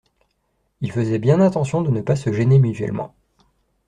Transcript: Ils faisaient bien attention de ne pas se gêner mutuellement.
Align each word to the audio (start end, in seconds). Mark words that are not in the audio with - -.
Ils 0.81 0.91
faisaient 0.91 1.19
bien 1.19 1.39
attention 1.41 1.83
de 1.83 1.91
ne 1.91 2.01
pas 2.01 2.15
se 2.15 2.33
gêner 2.33 2.57
mutuellement. 2.57 3.13